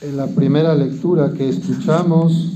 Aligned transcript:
En 0.00 0.16
la 0.16 0.28
primera 0.28 0.76
lectura 0.76 1.32
que 1.32 1.48
escuchamos 1.48 2.52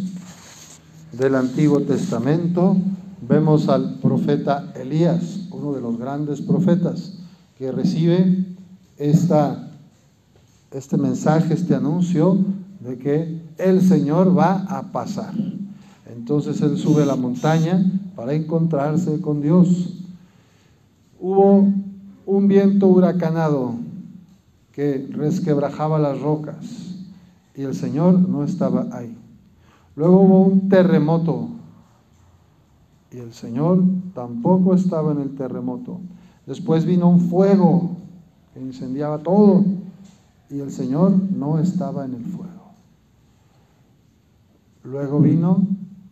del 1.10 1.34
Antiguo 1.34 1.80
Testamento, 1.80 2.76
vemos 3.20 3.68
al 3.68 3.98
profeta 3.98 4.72
Elías, 4.80 5.48
uno 5.50 5.72
de 5.72 5.80
los 5.80 5.98
grandes 5.98 6.40
profetas, 6.40 7.14
que 7.58 7.72
recibe 7.72 8.46
esta, 8.96 9.72
este 10.70 10.96
mensaje, 10.96 11.54
este 11.54 11.74
anuncio 11.74 12.38
de 12.78 12.96
que 12.98 13.42
el 13.58 13.82
Señor 13.82 14.38
va 14.38 14.58
a 14.68 14.92
pasar. 14.92 15.34
Entonces 16.14 16.60
él 16.60 16.78
sube 16.78 17.02
a 17.02 17.06
la 17.06 17.16
montaña 17.16 17.84
para 18.14 18.34
encontrarse 18.34 19.20
con 19.20 19.42
Dios. 19.42 19.94
Hubo 21.18 21.68
un 22.24 22.46
viento 22.46 22.86
huracanado 22.86 23.74
que 24.70 25.08
resquebrajaba 25.10 25.98
las 25.98 26.20
rocas 26.20 26.91
y 27.54 27.62
el 27.62 27.74
Señor 27.74 28.18
no 28.18 28.44
estaba 28.44 28.88
ahí. 28.92 29.16
Luego 29.94 30.20
hubo 30.20 30.40
un 30.40 30.68
terremoto 30.68 31.48
y 33.10 33.18
el 33.18 33.32
Señor 33.32 33.82
tampoco 34.14 34.74
estaba 34.74 35.12
en 35.12 35.20
el 35.20 35.34
terremoto. 35.34 36.00
Después 36.46 36.86
vino 36.86 37.08
un 37.08 37.20
fuego 37.20 37.96
que 38.54 38.60
incendiaba 38.60 39.18
todo 39.18 39.64
y 40.48 40.60
el 40.60 40.70
Señor 40.70 41.12
no 41.30 41.58
estaba 41.58 42.04
en 42.04 42.14
el 42.14 42.24
fuego. 42.24 42.72
Luego 44.84 45.20
vino 45.20 45.66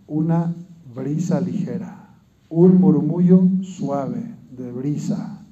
una 0.07 0.55
brisa 0.95 1.41
ligera, 1.41 2.17
un 2.49 2.81
murmullo 2.81 3.43
suave 3.63 4.35
de 4.57 4.71
brisa. 4.71 5.43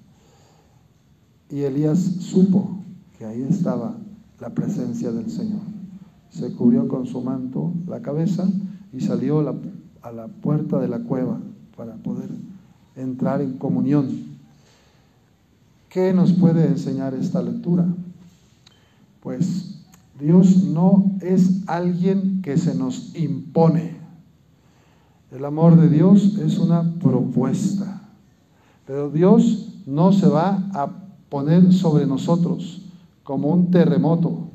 Y 1.51 1.61
Elías 1.61 1.99
supo 1.99 2.79
que 3.17 3.25
ahí 3.25 3.43
estaba 3.43 3.97
la 4.39 4.51
presencia 4.51 5.11
del 5.11 5.31
Señor. 5.31 5.78
Se 6.31 6.53
cubrió 6.53 6.89
con 6.89 7.07
su 7.07 7.21
manto 7.21 7.73
la 7.87 8.01
cabeza 8.01 8.49
y 8.93 9.01
salió 9.01 9.41
a 10.03 10.13
la 10.13 10.27
puerta 10.29 10.79
de 10.79 10.89
la 10.89 11.01
cueva 11.01 11.39
para 11.77 11.95
poder 11.95 12.31
entrar 12.97 13.41
en 13.41 13.55
comunión. 13.55 14.09
¿Qué 15.89 16.13
nos 16.13 16.33
puede 16.33 16.67
enseñar 16.67 17.15
esta 17.15 17.41
lectura? 17.43 17.87
Pues 19.23 19.77
Dios 20.21 20.65
no 20.65 21.13
es 21.21 21.63
alguien 21.67 22.43
que 22.43 22.59
se 22.59 22.75
nos 22.75 23.15
impone. 23.17 23.97
El 25.31 25.45
amor 25.45 25.81
de 25.81 25.89
Dios 25.89 26.39
es 26.39 26.59
una 26.59 26.95
propuesta. 26.95 28.03
Pero 28.87 29.11
Dios 29.11 29.69
no 29.87 30.13
se 30.13 30.29
va 30.29 30.69
a 30.73 30.91
poner 31.29 31.73
sobre 31.73 32.07
nosotros 32.07 32.83
como 33.23 33.49
un 33.49 33.71
terremoto, 33.71 34.48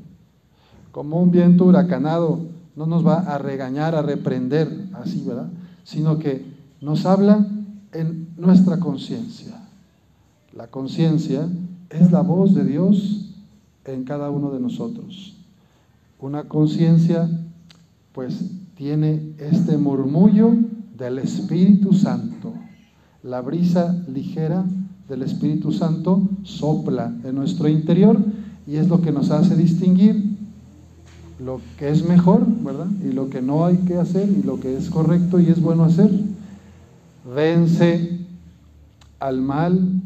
como 0.93 1.19
un 1.19 1.31
viento 1.31 1.65
huracanado, 1.65 2.39
no 2.75 2.85
nos 2.85 3.05
va 3.05 3.15
a 3.21 3.39
regañar, 3.39 3.95
a 3.95 4.03
reprender, 4.03 4.89
así, 4.93 5.23
¿verdad? 5.25 5.49
Sino 5.83 6.19
que 6.19 6.45
nos 6.81 7.07
habla 7.07 7.47
en 7.91 8.29
nuestra 8.37 8.79
conciencia. 8.79 9.59
La 10.55 10.67
conciencia 10.67 11.49
es 11.89 12.11
la 12.11 12.21
voz 12.21 12.53
de 12.53 12.63
Dios 12.63 13.33
en 13.85 14.03
cada 14.03 14.29
uno 14.29 14.51
de 14.51 14.59
nosotros. 14.59 15.35
Una 16.19 16.43
conciencia, 16.43 17.27
pues, 18.13 18.51
tiene 18.75 19.33
este 19.39 19.77
murmullo 19.77 20.53
del 20.95 21.17
Espíritu 21.17 21.93
Santo, 21.93 22.53
la 23.23 23.41
brisa 23.41 23.97
ligera 24.07 24.63
del 25.09 25.23
Espíritu 25.23 25.71
Santo 25.71 26.21
sopla 26.43 27.15
en 27.23 27.33
nuestro 27.33 27.67
interior 27.67 28.23
y 28.67 28.75
es 28.75 28.87
lo 28.89 29.01
que 29.01 29.11
nos 29.11 29.31
hace 29.31 29.55
distinguir 29.55 30.32
lo 31.39 31.61
que 31.77 31.89
es 31.89 32.07
mejor, 32.07 32.45
¿verdad? 32.63 32.87
Y 33.03 33.11
lo 33.11 33.29
que 33.29 33.41
no 33.41 33.65
hay 33.65 33.77
que 33.77 33.97
hacer 33.97 34.29
y 34.29 34.43
lo 34.43 34.59
que 34.59 34.77
es 34.77 34.89
correcto 34.89 35.39
y 35.39 35.47
es 35.47 35.61
bueno 35.61 35.83
hacer. 35.83 36.09
Vence 37.35 38.19
al 39.19 39.41
mal 39.41 40.01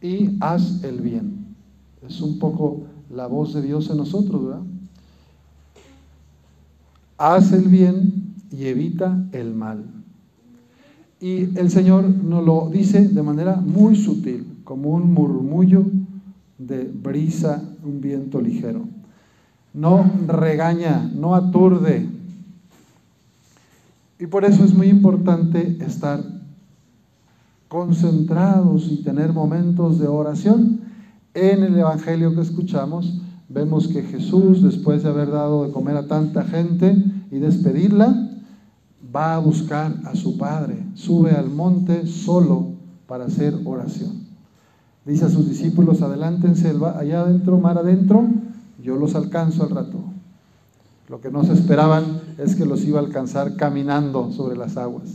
y 0.00 0.30
haz 0.40 0.82
el 0.84 1.00
bien. 1.00 1.54
Es 2.06 2.20
un 2.20 2.38
poco 2.38 2.82
la 3.10 3.26
voz 3.26 3.54
de 3.54 3.62
Dios 3.62 3.90
en 3.90 3.98
nosotros, 3.98 4.44
¿verdad? 4.44 4.62
Haz 7.16 7.52
el 7.52 7.68
bien 7.68 8.34
y 8.50 8.66
evita 8.66 9.26
el 9.32 9.54
mal. 9.54 9.84
Y 11.20 11.58
el 11.58 11.70
Señor 11.70 12.08
nos 12.08 12.44
lo 12.44 12.70
dice 12.70 13.08
de 13.08 13.22
manera 13.22 13.56
muy 13.56 13.96
sutil, 13.96 14.46
como 14.62 14.90
un 14.90 15.12
murmullo 15.12 15.84
de 16.58 16.84
brisa, 16.84 17.62
un 17.84 18.00
viento 18.00 18.40
ligero. 18.40 18.87
No 19.72 20.10
regaña, 20.26 21.10
no 21.14 21.34
aturde. 21.34 22.08
Y 24.18 24.26
por 24.26 24.44
eso 24.44 24.64
es 24.64 24.74
muy 24.74 24.88
importante 24.88 25.78
estar 25.80 26.20
concentrados 27.68 28.88
y 28.90 29.02
tener 29.02 29.32
momentos 29.32 29.98
de 29.98 30.08
oración. 30.08 30.80
En 31.34 31.62
el 31.62 31.78
Evangelio 31.78 32.34
que 32.34 32.40
escuchamos, 32.40 33.20
vemos 33.48 33.88
que 33.88 34.02
Jesús, 34.02 34.62
después 34.62 35.02
de 35.02 35.10
haber 35.10 35.30
dado 35.30 35.64
de 35.64 35.72
comer 35.72 35.96
a 35.96 36.08
tanta 36.08 36.44
gente 36.44 36.96
y 37.30 37.38
despedirla, 37.38 38.28
va 39.14 39.36
a 39.36 39.38
buscar 39.38 39.94
a 40.04 40.14
su 40.16 40.36
Padre, 40.36 40.84
sube 40.94 41.30
al 41.32 41.50
monte 41.50 42.06
solo 42.06 42.72
para 43.06 43.26
hacer 43.26 43.54
oración. 43.64 44.26
Dice 45.04 45.24
a 45.24 45.30
sus 45.30 45.48
discípulos, 45.48 46.02
adelántense 46.02 46.68
allá 46.68 47.20
adentro, 47.20 47.58
mar 47.58 47.78
adentro, 47.78 48.28
yo 48.82 48.96
los 48.96 49.14
alcanzo 49.14 49.64
al 49.64 49.70
rato. 49.70 49.98
Lo 51.08 51.20
que 51.20 51.30
no 51.30 51.44
se 51.44 51.54
esperaban 51.54 52.04
es 52.38 52.54
que 52.54 52.66
los 52.66 52.84
iba 52.84 53.00
a 53.00 53.02
alcanzar 53.02 53.56
caminando 53.56 54.30
sobre 54.32 54.56
las 54.56 54.76
aguas. 54.76 55.08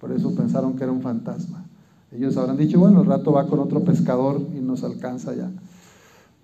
Por 0.00 0.12
eso 0.12 0.34
pensaron 0.34 0.76
que 0.76 0.84
era 0.84 0.92
un 0.92 1.02
fantasma. 1.02 1.64
Ellos 2.12 2.36
habrán 2.36 2.56
dicho, 2.56 2.78
bueno, 2.78 3.02
el 3.02 3.06
rato 3.06 3.32
va 3.32 3.46
con 3.46 3.58
otro 3.58 3.84
pescador 3.84 4.40
y 4.56 4.60
nos 4.60 4.84
alcanza 4.84 5.34
ya. 5.34 5.50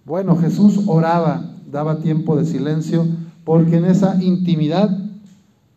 Bueno, 0.05 0.37
Jesús 0.37 0.83
oraba, 0.87 1.53
daba 1.71 2.01
tiempo 2.01 2.37
de 2.37 2.45
silencio, 2.45 3.07
porque 3.45 3.77
en 3.77 3.87
esa 3.87 4.23
intimidad 4.23 4.91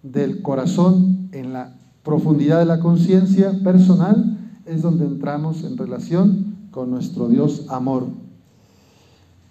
del 0.03 0.41
corazón, 0.41 1.29
en 1.31 1.53
la 1.53 1.73
profundidad 2.03 2.59
de 2.59 2.65
la 2.65 2.79
conciencia 2.79 3.53
personal, 3.63 4.37
es 4.65 4.81
donde 4.81 5.05
entramos 5.05 5.63
en 5.63 5.77
relación 5.77 6.55
con 6.71 6.91
nuestro 6.91 7.27
Dios 7.29 7.65
amor. 7.69 8.07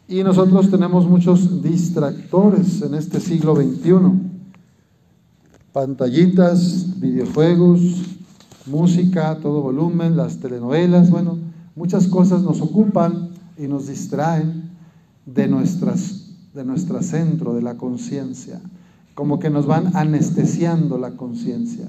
Y 0.07 0.23
nosotros 0.23 0.71
tenemos 0.71 1.09
muchos 1.09 1.63
distractores 1.63 2.83
en 2.83 2.95
este 2.95 3.21
siglo 3.21 3.57
XXI. 3.57 3.95
Pantallitas, 5.73 7.01
videojuegos, 7.01 7.81
música, 8.67 9.39
todo 9.41 9.63
volumen, 9.63 10.17
las 10.17 10.39
telenovelas, 10.39 11.11
bueno, 11.11 11.39
muchas 11.75 12.07
cosas 12.07 12.43
nos 12.43 12.61
ocupan 12.61 13.31
y 13.59 13.67
nos 13.67 13.89
distraen 13.89 14.71
de, 15.27 15.49
nuestras, 15.49 16.31
de 16.55 16.65
nuestro 16.65 17.03
centro, 17.03 17.55
de 17.55 17.63
la 17.63 17.77
conciencia 17.77 18.61
como 19.15 19.39
que 19.39 19.51
nos 19.51 19.67
van 19.67 19.97
anestesiando 19.97 20.99
la 20.99 21.13
conciencia. 21.13 21.87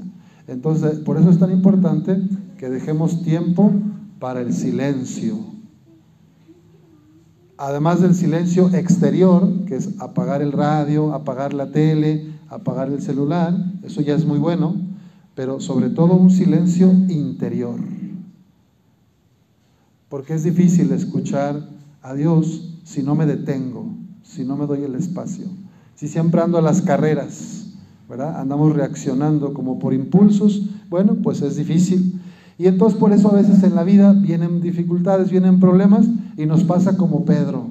Entonces, 0.47 0.99
por 0.99 1.17
eso 1.17 1.31
es 1.31 1.39
tan 1.39 1.51
importante 1.51 2.21
que 2.57 2.69
dejemos 2.69 3.23
tiempo 3.23 3.71
para 4.19 4.41
el 4.41 4.53
silencio. 4.53 5.37
Además 7.57 8.01
del 8.01 8.15
silencio 8.15 8.69
exterior, 8.73 9.65
que 9.65 9.77
es 9.77 9.89
apagar 9.99 10.41
el 10.41 10.51
radio, 10.51 11.13
apagar 11.13 11.53
la 11.53 11.71
tele, 11.71 12.33
apagar 12.49 12.89
el 12.89 13.01
celular, 13.01 13.55
eso 13.83 14.01
ya 14.01 14.13
es 14.13 14.25
muy 14.25 14.39
bueno, 14.39 14.75
pero 15.35 15.61
sobre 15.61 15.89
todo 15.89 16.15
un 16.15 16.31
silencio 16.31 16.91
interior. 17.07 17.79
Porque 20.09 20.33
es 20.33 20.43
difícil 20.43 20.91
escuchar 20.91 21.69
a 22.01 22.13
Dios 22.13 22.79
si 22.83 23.03
no 23.03 23.15
me 23.15 23.25
detengo, 23.25 23.87
si 24.23 24.43
no 24.43 24.57
me 24.57 24.67
doy 24.67 24.83
el 24.83 24.95
espacio. 24.95 25.45
Si 25.95 26.09
siempre 26.09 26.41
ando 26.41 26.57
a 26.57 26.61
las 26.61 26.81
carreras, 26.81 27.67
¿verdad? 28.09 28.39
Andamos 28.39 28.75
reaccionando 28.75 29.53
como 29.53 29.79
por 29.79 29.93
impulsos, 29.93 30.61
bueno, 30.89 31.15
pues 31.23 31.41
es 31.41 31.55
difícil. 31.55 32.19
Y 32.57 32.67
entonces 32.67 32.97
por 32.97 33.11
eso 33.11 33.29
a 33.29 33.35
veces 33.35 33.63
en 33.63 33.75
la 33.75 33.83
vida 33.83 34.13
vienen 34.13 34.61
dificultades, 34.61 35.29
vienen 35.29 35.59
problemas 35.59 36.05
y 36.37 36.45
nos 36.45 36.63
pasa 36.63 36.95
como 36.95 37.25
Pedro, 37.25 37.67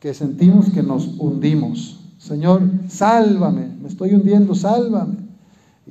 que 0.00 0.14
sentimos 0.14 0.70
que 0.70 0.82
nos 0.82 1.18
hundimos. 1.18 2.00
Señor, 2.18 2.62
sálvame, 2.88 3.68
me 3.80 3.88
estoy 3.88 4.14
hundiendo, 4.14 4.54
sálvame. 4.54 5.16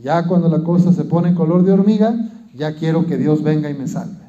Ya 0.01 0.27
cuando 0.27 0.49
la 0.49 0.63
cosa 0.63 0.91
se 0.91 1.03
pone 1.05 1.29
en 1.29 1.35
color 1.35 1.63
de 1.63 1.71
hormiga, 1.71 2.15
ya 2.55 2.75
quiero 2.75 3.05
que 3.05 3.17
Dios 3.17 3.43
venga 3.43 3.69
y 3.69 3.75
me 3.75 3.87
salve. 3.87 4.23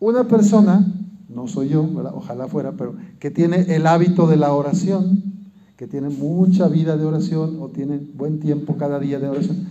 Una 0.00 0.24
persona, 0.24 0.84
no 1.28 1.46
soy 1.46 1.68
yo, 1.68 1.88
ojalá 2.14 2.48
fuera, 2.48 2.72
pero 2.72 2.96
que 3.20 3.30
tiene 3.30 3.74
el 3.74 3.86
hábito 3.86 4.26
de 4.26 4.36
la 4.36 4.52
oración, 4.52 5.22
que 5.76 5.86
tiene 5.86 6.08
mucha 6.08 6.66
vida 6.66 6.96
de 6.96 7.04
oración 7.04 7.58
o 7.60 7.68
tiene 7.68 7.98
buen 7.98 8.40
tiempo 8.40 8.76
cada 8.76 8.98
día 8.98 9.20
de 9.20 9.28
oración, 9.28 9.68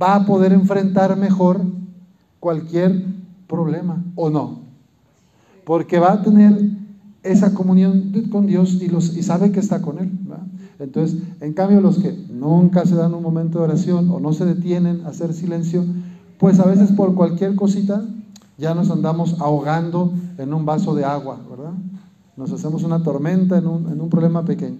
va 0.00 0.14
a 0.14 0.26
poder 0.26 0.52
enfrentar 0.52 1.16
mejor 1.16 1.60
cualquier 2.40 3.04
problema 3.46 4.02
o 4.14 4.30
no. 4.30 4.60
Porque 5.64 5.98
va 5.98 6.12
a 6.12 6.22
tener 6.22 6.70
esa 7.22 7.54
comunión 7.54 8.12
con 8.30 8.46
Dios 8.46 8.80
y, 8.82 9.22
sabe 9.22 9.52
que 9.52 9.60
está 9.60 9.80
con 9.80 9.98
Él. 9.98 10.10
Entonces, 10.78 11.22
en 11.40 11.52
cambio, 11.52 11.80
los 11.80 11.98
que 11.98 12.12
nunca 12.30 12.84
se 12.84 12.96
dan 12.96 13.14
un 13.14 13.22
momento 13.22 13.58
de 13.58 13.64
oración 13.64 14.10
o 14.10 14.18
no 14.18 14.32
se 14.32 14.44
detienen 14.44 15.02
a 15.06 15.10
hacer 15.10 15.32
silencio, 15.32 15.84
pues 16.38 16.58
a 16.58 16.64
veces 16.64 16.90
por 16.92 17.14
cualquier 17.14 17.54
cosita 17.54 18.02
ya 18.58 18.74
nos 18.74 18.90
andamos 18.90 19.40
ahogando 19.40 20.12
en 20.38 20.52
un 20.52 20.66
vaso 20.66 20.94
de 20.94 21.04
agua, 21.04 21.38
¿verdad? 21.48 21.72
Nos 22.36 22.50
hacemos 22.50 22.82
una 22.82 23.02
tormenta 23.02 23.58
en 23.58 23.66
un 23.66 24.08
problema 24.10 24.44
pequeño. 24.44 24.78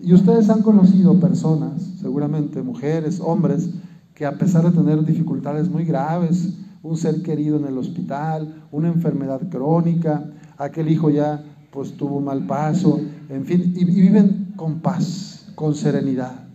Y 0.00 0.12
ustedes 0.12 0.48
han 0.48 0.62
conocido 0.62 1.18
personas, 1.18 1.82
seguramente 2.00 2.62
mujeres, 2.62 3.20
hombres, 3.20 3.70
que 4.18 4.26
a 4.26 4.36
pesar 4.36 4.64
de 4.64 4.72
tener 4.72 5.04
dificultades 5.04 5.70
muy 5.70 5.84
graves, 5.84 6.52
un 6.82 6.96
ser 6.96 7.22
querido 7.22 7.56
en 7.56 7.66
el 7.66 7.78
hospital, 7.78 8.64
una 8.72 8.88
enfermedad 8.88 9.40
crónica, 9.48 10.24
aquel 10.56 10.90
hijo 10.90 11.08
ya 11.08 11.44
pues 11.70 11.92
tuvo 11.92 12.16
un 12.16 12.24
mal 12.24 12.44
paso, 12.44 13.00
en 13.28 13.44
fin, 13.44 13.72
y, 13.76 13.84
viven 13.84 14.54
con 14.56 14.80
paz, 14.80 15.52
con 15.54 15.76
serenidad. 15.76 16.48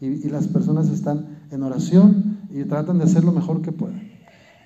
Y, 0.00 0.30
las 0.30 0.48
personas 0.48 0.88
están 0.88 1.40
en 1.50 1.62
oración 1.62 2.38
y 2.50 2.64
tratan 2.64 2.96
de 2.96 3.04
hacer 3.04 3.22
lo 3.22 3.32
mejor 3.32 3.60
que 3.60 3.72
pueden. 3.72 4.12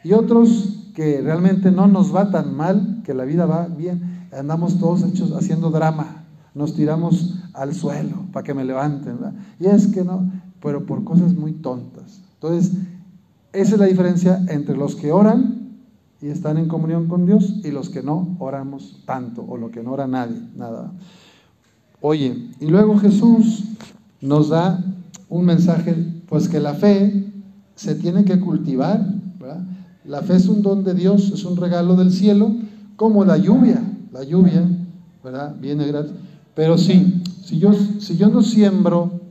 Y 0.05 0.12
otros 0.12 0.93
que 0.95 1.23
realmente 1.23 1.73
no 1.73 1.89
nos 1.89 2.15
va 2.15 2.31
tan 2.31 2.55
mal, 2.56 3.03
que 3.05 3.15
la 3.15 3.25
vida 3.25 3.47
va 3.47 3.67
bien, 3.67 4.29
andamos 4.33 4.79
todos 4.79 5.03
hechos 5.03 5.33
haciendo 5.33 5.71
drama, 5.71 6.25
nos 6.55 6.77
tiramos 6.77 7.43
al 7.53 7.75
suelo 7.75 8.27
para 8.33 8.45
que 8.45 8.55
me 8.55 8.65
levanten. 8.65 9.19
Y 9.59 9.67
es 9.67 9.89
que 9.89 10.05
no, 10.05 10.31
pero 10.62 10.87
por 10.87 11.03
cosas 11.03 11.35
muy 11.35 11.55
tontas. 11.55 12.24
Entonces, 12.44 12.73
esa 13.55 13.75
es 13.75 13.81
la 13.81 13.87
diferencia 13.87 14.44
entre 14.49 14.76
los 14.76 14.96
que 14.96 15.12
oran 15.12 15.79
y 16.20 16.29
están 16.29 16.58
en 16.58 16.69
comunión 16.69 17.08
con 17.08 17.25
Dios 17.25 17.55
y 17.64 17.70
los 17.70 17.88
que 17.88 18.02
no 18.02 18.37
oramos 18.38 19.00
tanto 19.06 19.43
o 19.49 19.56
lo 19.56 19.70
que 19.70 19.82
no 19.82 19.93
ora 19.93 20.06
nadie, 20.06 20.37
nada. 20.55 20.93
Oye, 22.02 22.50
y 22.61 22.67
luego 22.67 22.99
Jesús 22.99 23.64
nos 24.20 24.50
da 24.50 24.79
un 25.31 25.46
mensaje, 25.46 25.96
pues 26.29 26.50
que 26.50 26.61
la 26.61 26.75
fe 26.75 27.32
se 27.76 27.94
tiene 27.94 28.26
que 28.26 28.38
cultivar, 28.38 29.14
La 30.05 30.20
fe 30.20 30.37
es 30.37 30.46
un 30.46 30.61
don 30.61 30.85
de 30.85 30.93
Dios, 30.93 31.31
es 31.31 31.46
un 31.46 31.56
regalo 31.56 31.96
del 31.96 32.12
cielo, 32.12 32.55
como 32.96 33.25
la 33.25 33.38
lluvia, 33.38 33.82
la 34.12 34.23
lluvia, 34.23 34.69
¿verdad? 35.25 35.56
Viene 35.58 35.87
gratis. 35.87 36.12
Pero 36.55 36.76
sí, 36.76 37.23
si 37.43 37.58
yo, 37.58 37.73
si 37.73 38.19
yo 38.19 38.29
no 38.29 38.43
siembro 38.43 39.24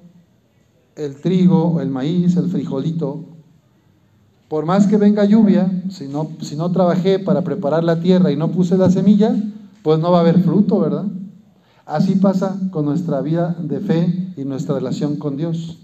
el 0.95 1.15
trigo, 1.15 1.81
el 1.81 1.89
maíz, 1.89 2.37
el 2.37 2.49
frijolito, 2.49 3.25
por 4.47 4.65
más 4.65 4.85
que 4.85 4.97
venga 4.97 5.25
lluvia, 5.25 5.83
si 5.89 6.07
no, 6.07 6.29
si 6.41 6.55
no 6.55 6.71
trabajé 6.71 7.17
para 7.17 7.43
preparar 7.43 7.83
la 7.83 7.99
tierra 7.99 8.31
y 8.31 8.35
no 8.35 8.51
puse 8.51 8.77
la 8.77 8.91
semilla, 8.91 9.35
pues 9.81 9.99
no 9.99 10.11
va 10.11 10.19
a 10.19 10.21
haber 10.21 10.43
fruto, 10.43 10.79
¿verdad? 10.79 11.05
Así 11.87 12.15
pasa 12.15 12.59
con 12.71 12.85
nuestra 12.85 13.21
vida 13.21 13.55
de 13.59 13.79
fe 13.79 14.33
y 14.37 14.45
nuestra 14.45 14.75
relación 14.75 15.15
con 15.15 15.37
Dios. 15.37 15.79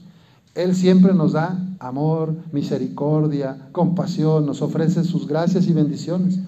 Él 0.53 0.75
siempre 0.75 1.13
nos 1.13 1.31
da 1.31 1.59
amor, 1.79 2.35
misericordia, 2.51 3.69
compasión, 3.71 4.45
nos 4.45 4.61
ofrece 4.61 5.03
sus 5.03 5.27
gracias 5.27 5.67
y 5.67 5.73
bendiciones, 5.73 6.39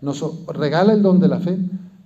nos 0.00 0.24
regala 0.48 0.92
el 0.92 1.02
don 1.02 1.20
de 1.20 1.28
la 1.28 1.38
fe. 1.38 1.58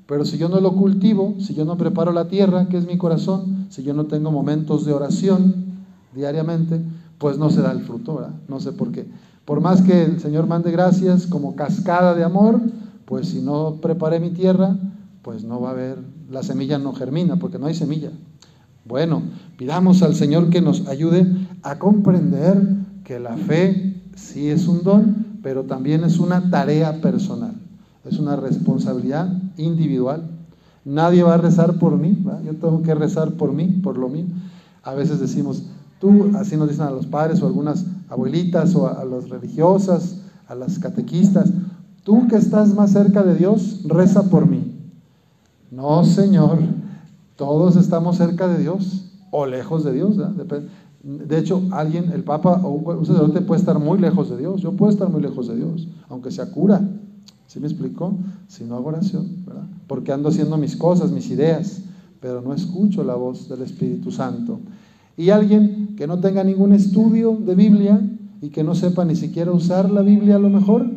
Pero 0.06 0.26
si 0.26 0.36
yo 0.36 0.50
no 0.50 0.60
lo 0.60 0.72
cultivo, 0.72 1.36
si 1.38 1.54
yo 1.54 1.64
no 1.64 1.78
preparo 1.78 2.12
la 2.12 2.28
tierra, 2.28 2.68
que 2.68 2.76
es 2.76 2.86
mi 2.86 2.98
corazón, 2.98 3.68
si 3.70 3.82
yo 3.82 3.94
no 3.94 4.04
tengo 4.04 4.30
momentos 4.30 4.84
de 4.84 4.92
oración 4.92 5.71
diariamente, 6.14 6.80
pues 7.18 7.38
no 7.38 7.50
se 7.50 7.62
da 7.62 7.72
el 7.72 7.80
fruto, 7.80 8.16
¿verdad? 8.16 8.34
No 8.48 8.60
sé 8.60 8.72
por 8.72 8.92
qué. 8.92 9.06
Por 9.44 9.60
más 9.60 9.82
que 9.82 10.04
el 10.04 10.20
Señor 10.20 10.46
mande 10.46 10.70
gracias 10.70 11.26
como 11.26 11.56
cascada 11.56 12.14
de 12.14 12.24
amor, 12.24 12.60
pues 13.04 13.28
si 13.28 13.40
no 13.40 13.78
preparé 13.82 14.20
mi 14.20 14.30
tierra, 14.30 14.76
pues 15.22 15.44
no 15.44 15.60
va 15.60 15.70
a 15.70 15.72
haber, 15.72 15.98
la 16.30 16.42
semilla 16.42 16.78
no 16.78 16.92
germina, 16.92 17.36
porque 17.36 17.58
no 17.58 17.66
hay 17.66 17.74
semilla. 17.74 18.10
Bueno, 18.84 19.22
pidamos 19.56 20.02
al 20.02 20.14
Señor 20.14 20.50
que 20.50 20.60
nos 20.60 20.88
ayude 20.88 21.26
a 21.62 21.78
comprender 21.78 22.60
que 23.04 23.20
la 23.20 23.36
fe 23.36 24.02
sí 24.16 24.48
es 24.48 24.66
un 24.66 24.82
don, 24.82 25.38
pero 25.42 25.64
también 25.64 26.04
es 26.04 26.18
una 26.18 26.50
tarea 26.50 27.00
personal, 27.00 27.54
es 28.04 28.18
una 28.18 28.36
responsabilidad 28.36 29.32
individual. 29.56 30.24
Nadie 30.84 31.22
va 31.22 31.34
a 31.34 31.38
rezar 31.38 31.78
por 31.78 31.96
mí, 31.96 32.24
yo 32.44 32.54
tengo 32.54 32.82
que 32.82 32.94
rezar 32.94 33.32
por 33.32 33.52
mí, 33.52 33.68
por 33.82 33.98
lo 33.98 34.08
mío. 34.08 34.26
A 34.82 34.94
veces 34.94 35.20
decimos, 35.20 35.64
Tú, 36.02 36.32
así 36.34 36.56
nos 36.56 36.68
dicen 36.68 36.86
a 36.86 36.90
los 36.90 37.06
padres 37.06 37.40
o 37.40 37.46
algunas 37.46 37.86
abuelitas 38.08 38.74
o 38.74 38.88
a, 38.88 39.04
las 39.04 39.28
religiosas, 39.28 40.16
a 40.48 40.56
las 40.56 40.80
catequistas, 40.80 41.52
tú 42.02 42.26
que 42.26 42.34
estás 42.34 42.74
más 42.74 42.90
cerca 42.90 43.22
de 43.22 43.36
Dios, 43.36 43.82
reza 43.84 44.28
por 44.28 44.48
mí. 44.48 44.80
No, 45.70 46.02
Señor, 46.02 46.58
todos 47.36 47.76
estamos 47.76 48.16
cerca 48.16 48.48
de 48.48 48.58
Dios 48.58 49.12
o 49.30 49.46
lejos 49.46 49.84
de 49.84 49.92
Dios. 49.92 50.16
De 51.04 51.38
hecho, 51.38 51.62
alguien, 51.70 52.10
el 52.10 52.24
Papa 52.24 52.60
o 52.64 52.70
un 52.70 53.06
sacerdote 53.06 53.40
puede 53.40 53.60
estar 53.60 53.78
muy 53.78 54.00
lejos 54.00 54.28
de 54.28 54.38
Dios. 54.38 54.60
Yo 54.60 54.72
puedo 54.72 54.90
estar 54.90 55.08
muy 55.08 55.22
lejos 55.22 55.46
de 55.46 55.54
Dios, 55.54 55.86
aunque 56.08 56.32
sea 56.32 56.50
cura. 56.50 56.82
¿Sí 57.46 57.60
me 57.60 57.68
explicó? 57.68 58.12
Si 58.48 58.64
no 58.64 58.74
hago 58.74 58.88
oración, 58.88 59.44
¿verdad? 59.46 59.68
Porque 59.86 60.10
ando 60.10 60.30
haciendo 60.30 60.56
mis 60.58 60.74
cosas, 60.74 61.12
mis 61.12 61.30
ideas, 61.30 61.80
pero 62.18 62.40
no 62.40 62.52
escucho 62.54 63.04
la 63.04 63.14
voz 63.14 63.48
del 63.48 63.62
Espíritu 63.62 64.10
Santo. 64.10 64.58
Y 65.16 65.30
alguien 65.30 65.81
que 65.96 66.06
no 66.06 66.18
tenga 66.20 66.44
ningún 66.44 66.72
estudio 66.72 67.36
de 67.36 67.54
Biblia 67.54 68.00
y 68.40 68.48
que 68.48 68.64
no 68.64 68.74
sepa 68.74 69.04
ni 69.04 69.16
siquiera 69.16 69.52
usar 69.52 69.90
la 69.90 70.02
Biblia 70.02 70.36
a 70.36 70.38
lo 70.38 70.48
mejor, 70.48 70.90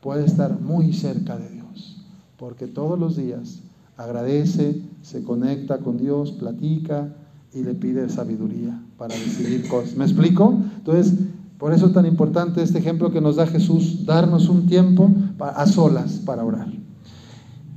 puede 0.00 0.24
estar 0.24 0.60
muy 0.60 0.92
cerca 0.92 1.38
de 1.38 1.48
Dios, 1.48 1.96
porque 2.36 2.66
todos 2.66 2.98
los 2.98 3.16
días 3.16 3.60
agradece, 3.96 4.82
se 5.02 5.22
conecta 5.22 5.78
con 5.78 5.98
Dios, 5.98 6.32
platica 6.32 7.14
y 7.54 7.62
le 7.62 7.74
pide 7.74 8.08
sabiduría 8.08 8.80
para 8.98 9.14
decidir 9.14 9.68
cosas. 9.68 9.96
¿Me 9.96 10.04
explico? 10.04 10.58
Entonces, 10.78 11.14
por 11.58 11.72
eso 11.72 11.86
es 11.86 11.92
tan 11.92 12.06
importante 12.06 12.62
este 12.62 12.78
ejemplo 12.78 13.12
que 13.12 13.20
nos 13.20 13.36
da 13.36 13.46
Jesús, 13.46 14.04
darnos 14.04 14.48
un 14.48 14.66
tiempo 14.66 15.10
a 15.38 15.66
solas 15.66 16.20
para 16.24 16.44
orar. 16.44 16.68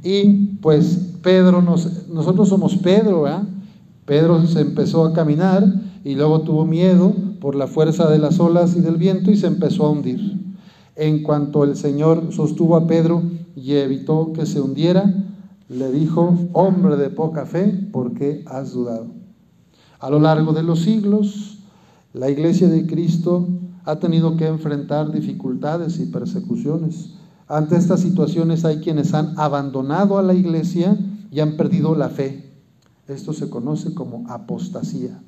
Y 0.04 0.58
pues 0.62 1.18
Pedro, 1.22 1.62
nos, 1.62 2.08
nosotros 2.10 2.50
somos 2.50 2.76
Pedro, 2.78 3.24
¿verdad? 3.24 3.44
Pedro 4.06 4.46
se 4.48 4.62
empezó 4.62 5.06
a 5.06 5.14
caminar 5.14 5.64
y 6.04 6.16
luego 6.16 6.42
tuvo 6.42 6.66
miedo 6.66 7.14
por 7.40 7.56
la 7.56 7.68
fuerza 7.68 8.10
de 8.10 8.20
las 8.20 8.40
olas 8.40 8.76
y 8.76 8.82
del 8.82 8.98
viento 8.98 9.32
y 9.32 9.38
se 9.38 9.48
empezó 9.48 9.86
a 9.86 9.92
hundir. 9.92 10.48
En 10.96 11.24
cuanto 11.24 11.64
el 11.64 11.76
Señor 11.76 12.34
sostuvo 12.34 12.76
a 12.76 12.88
Pedro 12.88 13.22
y 13.56 13.74
evitó 13.74 14.34
que 14.34 14.46
se 14.46 14.62
hundiera, 14.62 15.14
le 15.70 15.92
dijo, 15.92 16.36
hombre 16.54 16.96
de 16.96 17.10
poca 17.10 17.46
fe, 17.46 17.68
¿por 17.92 18.14
qué 18.14 18.44
has 18.48 18.74
dudado? 18.74 19.08
A 20.00 20.10
lo 20.10 20.20
largo 20.20 20.54
de 20.54 20.63
los 20.63 20.82
siglos, 20.82 21.60
la 22.13 22.30
iglesia 22.30 22.68
de 22.68 22.88
Cristo 22.88 23.48
ha 23.84 24.00
tenido 24.00 24.38
que 24.38 24.48
enfrentar 24.48 25.12
dificultades 25.12 26.00
y 26.00 26.06
persecuciones. 26.06 27.12
Ante 27.48 27.77
estas 27.77 28.01
situaciones 28.01 28.66
hay 28.66 28.77
quienes 28.77 29.13
han 29.13 29.38
abandonado 29.38 30.18
a 30.18 30.24
la 30.24 30.34
iglesia 30.34 30.98
y 31.32 31.39
han 31.39 31.58
perdido 31.58 31.96
la 31.96 32.10
fe. 32.10 32.54
Esto 33.08 33.34
se 33.34 33.50
conoce 33.50 33.94
como 33.94 34.30
apostasía. 34.30 35.22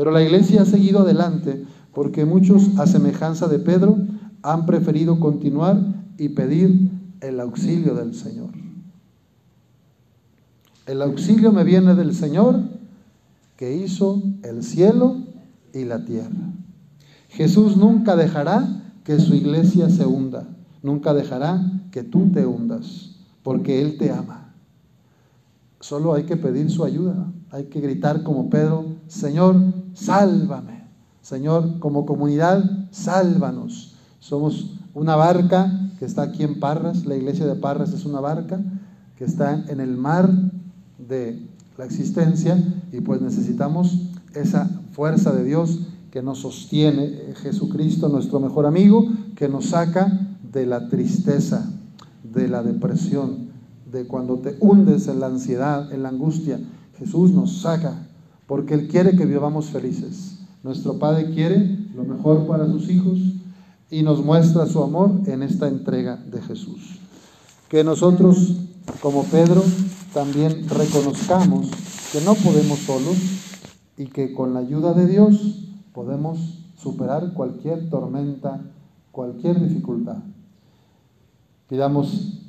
Pero 0.00 0.12
la 0.12 0.22
iglesia 0.22 0.62
ha 0.62 0.64
seguido 0.64 1.00
adelante 1.00 1.62
porque 1.92 2.24
muchos, 2.24 2.78
a 2.78 2.86
semejanza 2.86 3.48
de 3.48 3.58
Pedro, 3.58 3.98
han 4.40 4.64
preferido 4.64 5.20
continuar 5.20 5.78
y 6.16 6.30
pedir 6.30 6.90
el 7.20 7.38
auxilio 7.38 7.94
del 7.94 8.14
Señor. 8.14 8.48
El 10.86 11.02
auxilio 11.02 11.52
me 11.52 11.64
viene 11.64 11.94
del 11.94 12.14
Señor 12.14 12.62
que 13.58 13.76
hizo 13.76 14.22
el 14.42 14.64
cielo 14.64 15.18
y 15.74 15.84
la 15.84 16.02
tierra. 16.06 16.54
Jesús 17.28 17.76
nunca 17.76 18.16
dejará 18.16 18.94
que 19.04 19.20
su 19.20 19.34
iglesia 19.34 19.90
se 19.90 20.06
hunda, 20.06 20.48
nunca 20.82 21.12
dejará 21.12 21.60
que 21.90 22.04
tú 22.04 22.32
te 22.32 22.46
hundas, 22.46 23.16
porque 23.42 23.82
Él 23.82 23.98
te 23.98 24.10
ama. 24.10 24.54
Solo 25.78 26.14
hay 26.14 26.22
que 26.22 26.38
pedir 26.38 26.70
su 26.70 26.86
ayuda. 26.86 27.30
Hay 27.50 27.64
que 27.64 27.80
gritar 27.80 28.22
como 28.22 28.48
Pedro, 28.48 28.84
Señor, 29.08 29.56
sálvame. 29.94 30.84
Señor, 31.20 31.78
como 31.80 32.06
comunidad, 32.06 32.88
sálvanos. 32.90 33.94
Somos 34.20 34.78
una 34.94 35.16
barca 35.16 35.90
que 35.98 36.04
está 36.04 36.22
aquí 36.22 36.44
en 36.44 36.60
Parras. 36.60 37.06
La 37.06 37.16
iglesia 37.16 37.46
de 37.46 37.56
Parras 37.56 37.92
es 37.92 38.04
una 38.04 38.20
barca 38.20 38.60
que 39.16 39.24
está 39.24 39.64
en 39.68 39.80
el 39.80 39.96
mar 39.96 40.30
de 40.98 41.46
la 41.76 41.84
existencia 41.84 42.56
y 42.92 43.00
pues 43.00 43.20
necesitamos 43.20 43.98
esa 44.34 44.70
fuerza 44.92 45.32
de 45.32 45.44
Dios 45.44 45.80
que 46.10 46.22
nos 46.22 46.38
sostiene, 46.38 47.34
Jesucristo, 47.42 48.08
nuestro 48.08 48.40
mejor 48.40 48.66
amigo, 48.66 49.08
que 49.36 49.48
nos 49.48 49.66
saca 49.66 50.36
de 50.52 50.66
la 50.66 50.88
tristeza, 50.88 51.70
de 52.22 52.48
la 52.48 52.62
depresión, 52.62 53.50
de 53.90 54.06
cuando 54.06 54.38
te 54.38 54.56
hundes 54.60 55.08
en 55.08 55.20
la 55.20 55.26
ansiedad, 55.26 55.92
en 55.92 56.02
la 56.02 56.08
angustia. 56.08 56.60
Jesús 57.00 57.32
nos 57.32 57.62
saca 57.62 58.06
porque 58.46 58.74
Él 58.74 58.88
quiere 58.88 59.16
que 59.16 59.24
vivamos 59.24 59.70
felices. 59.70 60.36
Nuestro 60.62 60.98
Padre 60.98 61.32
quiere 61.32 61.78
lo 61.96 62.04
mejor 62.04 62.46
para 62.46 62.66
sus 62.66 62.90
hijos 62.90 63.18
y 63.90 64.02
nos 64.02 64.22
muestra 64.22 64.66
su 64.66 64.82
amor 64.82 65.22
en 65.26 65.42
esta 65.42 65.66
entrega 65.66 66.16
de 66.16 66.42
Jesús. 66.42 66.98
Que 67.70 67.82
nosotros, 67.84 68.54
como 69.00 69.24
Pedro, 69.24 69.64
también 70.12 70.68
reconozcamos 70.68 71.68
que 72.12 72.20
no 72.20 72.34
podemos 72.34 72.78
solos 72.80 73.16
y 73.96 74.06
que 74.06 74.34
con 74.34 74.52
la 74.52 74.60
ayuda 74.60 74.92
de 74.92 75.06
Dios 75.06 75.70
podemos 75.94 76.58
superar 76.76 77.32
cualquier 77.32 77.88
tormenta, 77.88 78.60
cualquier 79.10 79.58
dificultad. 79.66 80.18
Pidamos 81.66 82.42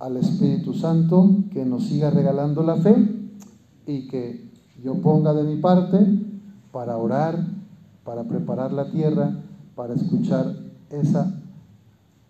al 0.00 0.16
Espíritu 0.16 0.74
Santo 0.74 1.36
que 1.52 1.64
nos 1.64 1.84
siga 1.84 2.10
regalando 2.10 2.64
la 2.64 2.76
fe 2.76 3.21
y 3.86 4.08
que 4.08 4.48
yo 4.82 5.00
ponga 5.00 5.32
de 5.34 5.44
mi 5.44 5.60
parte 5.60 5.98
para 6.72 6.96
orar, 6.96 7.46
para 8.04 8.24
preparar 8.24 8.72
la 8.72 8.90
tierra, 8.90 9.32
para 9.74 9.94
escuchar 9.94 10.54
esa, 10.90 11.32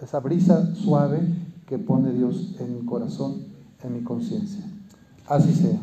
esa 0.01 0.21
brisa 0.21 0.75
suave 0.75 1.21
que 1.67 1.79
pone 1.79 2.13
Dios 2.13 2.57
en 2.61 2.75
mi 2.75 2.87
corazón, 2.87 3.43
en 3.83 3.95
mi 3.95 4.03
conciencia. 4.03 4.65
Así 5.27 5.53
sea. 5.55 5.79